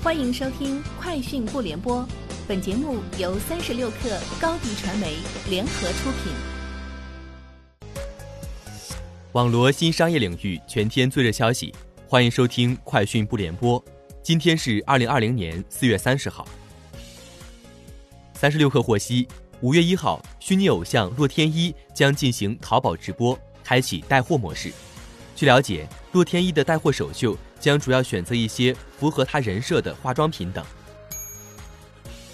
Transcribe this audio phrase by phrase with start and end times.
[0.00, 2.02] 欢迎收听《快讯不联播》，
[2.46, 5.16] 本节目由三十六克高低传媒
[5.50, 6.32] 联合出品。
[9.32, 11.74] 网罗新商业领域全天最热消息，
[12.06, 13.84] 欢迎收听《快讯不联播》。
[14.22, 16.46] 今天是二零二零年四月三十号。
[18.34, 19.26] 三十六氪获悉，
[19.62, 24.70] 五月一号，虚拟偶像洛天依将进行淘宝直播，开启带货模式。
[25.34, 30.64] 据了解，洛天依的带货首秀将主要选择一些符合他人设的化妆品等。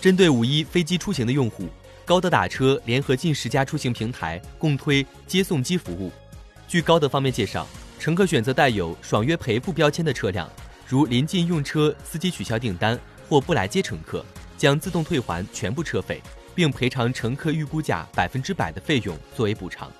[0.00, 1.68] 针对五一飞机出行的用户，
[2.04, 6.12] 高德打车联合近十家出行平台共推接送机服务。
[6.68, 7.66] 据高德方面介绍，
[7.98, 10.50] 乘客选择带有“爽约赔付”标签的车辆，
[10.86, 12.98] 如临近用车，司机取消订单
[13.28, 14.24] 或不来接乘客，
[14.58, 16.20] 将自动退还全部车费，
[16.54, 19.90] 并赔偿乘客预估价百分之百的费用作为补偿。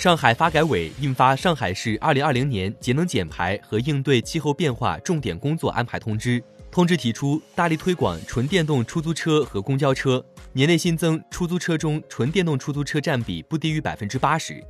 [0.00, 6.40] 上海发改委印发《上海市二零二零年节能减排和应对气候变化重点工作安排通知》。
[6.70, 14.64] 通知提出，大力推广纯电动出租车和公交车，年内新增出租车中纯电动出租车占比不低于百分之八十，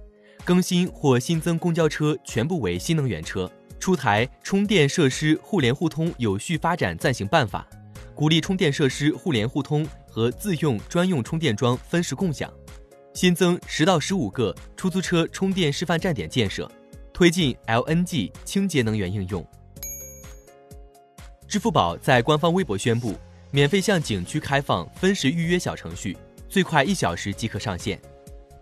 [0.44, 3.48] 更新或新增公交车全部为新能源车。
[3.78, 7.64] 出台充电设施互联互通有序发展暂行办法，
[8.16, 12.52] 鼓励充电设施互联互通和自用专用充电桩分时共享。
[13.12, 16.70] 新增十到十五个出租车充电示范站点建设，
[17.12, 19.44] 推进 LNG 清洁能源应用。
[21.48, 23.16] 支付宝在官方微博宣布，
[23.50, 26.16] 免费向景区开放分时预约小程序，
[26.48, 28.00] 最快一小时即可上线。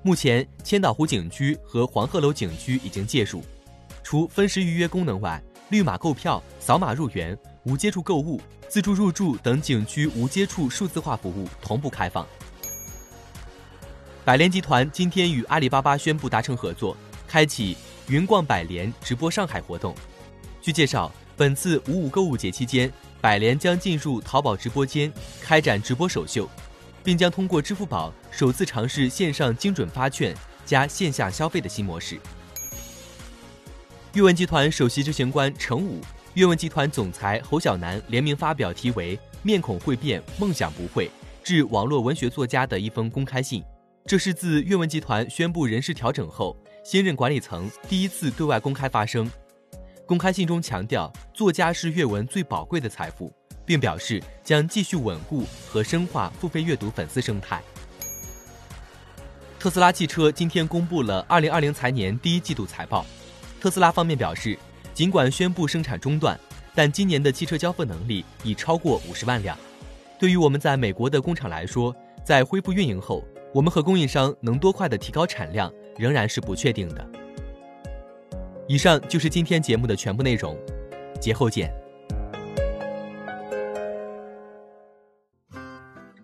[0.02, 3.42] 目前，千岛湖景区和黄鹤楼景区已经介入。
[4.02, 12.26] 除分时预约功能外，绿码购票、扫码入园、无接触购物、自助入住等景区无接触数字化服务同步开放。
[14.28, 16.94] 百联集团今天与阿里巴巴宣布达成合作，
[17.26, 17.74] 开启
[18.08, 19.94] “云逛百联”直播上海活动。
[20.60, 26.46] 据介绍，本次五五购物节期间，百联将进入淘宝直播间开展直播首秀，
[27.02, 30.36] 并将通过支付宝首次尝试线上精准发券
[30.66, 32.20] 加线下消费的新模式。
[34.12, 36.02] 阅文集团首席执行官程武、
[36.34, 41.06] 阅文集团总裁侯晓楠联名发表题为《面孔会变，梦想不会》
[41.42, 43.64] 致网络文学作家的一封公开信。
[44.08, 49.30] 这是自阅文集团宣布人事调整后，新任管理层第一次对外公开发声。
[50.06, 53.30] 公开信中强调，作家是阅文最宝贵的财富，
[53.66, 57.62] 并表示将继续稳固和深化付费阅读粉丝生态。
[59.58, 63.04] 特斯拉汽车今天公布了2020财年第一季度财报。
[63.60, 64.58] 特斯拉方面表示，
[64.94, 66.40] 尽管宣布生产中断，
[66.74, 69.54] 但今年的汽车交付能力已超过五十万辆。
[70.18, 73.22] 对于我们在美国的工厂来说，在恢复运营后，
[73.54, 77.10] 我们和供应商能多快的提高产量，仍然是不确定的。
[78.66, 80.54] 以上就是今天节目的全部内容，
[81.18, 81.72] 节后见。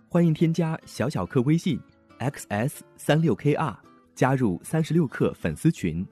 [0.09, 1.81] 欢迎添加小小客微信
[2.19, 3.75] ，xs 三六 kr，
[4.15, 6.07] 加入三十六课粉丝群。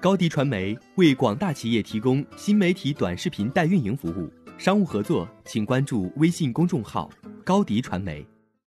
[0.00, 7.10] 高迪传媒为广大企业提供新媒体短视频代运营服务，商务合作请关注微信公众号
[7.44, 8.26] 高迪传媒。